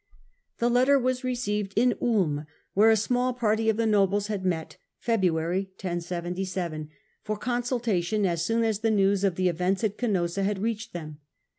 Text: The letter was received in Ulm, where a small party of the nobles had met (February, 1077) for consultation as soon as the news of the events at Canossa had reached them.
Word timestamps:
The 0.57 0.67
letter 0.67 0.97
was 0.97 1.23
received 1.23 1.73
in 1.75 1.93
Ulm, 2.01 2.47
where 2.73 2.89
a 2.89 2.97
small 2.97 3.33
party 3.33 3.69
of 3.69 3.77
the 3.77 3.85
nobles 3.85 4.29
had 4.29 4.43
met 4.43 4.77
(February, 4.97 5.65
1077) 5.79 6.89
for 7.21 7.37
consultation 7.37 8.25
as 8.25 8.43
soon 8.43 8.63
as 8.63 8.79
the 8.79 8.89
news 8.89 9.23
of 9.23 9.35
the 9.35 9.47
events 9.47 9.83
at 9.83 9.99
Canossa 9.99 10.41
had 10.43 10.57
reached 10.57 10.93
them. 10.93 11.19